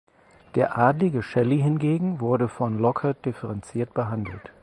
Der 0.55 0.79
adlige 0.79 1.21
Shelley 1.21 1.59
hingegen 1.61 2.19
wurde 2.21 2.47
von 2.47 2.79
Lockhart 2.79 3.23
differenziert 3.23 3.93
behandelt. 3.93 4.51